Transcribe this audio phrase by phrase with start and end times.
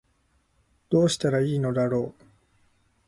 [0.89, 2.23] どうしたら良いのだろう